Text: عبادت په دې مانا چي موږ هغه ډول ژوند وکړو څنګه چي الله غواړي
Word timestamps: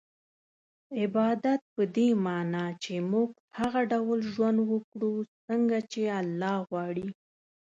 عبادت 0.99 1.61
په 1.73 1.83
دې 1.95 2.09
مانا 2.25 2.65
چي 2.83 2.95
موږ 3.11 3.29
هغه 3.57 3.81
ډول 3.91 4.19
ژوند 4.33 4.57
وکړو 4.71 5.13
څنګه 5.47 5.77
چي 5.91 6.01
الله 6.21 6.55
غواړي 6.69 7.07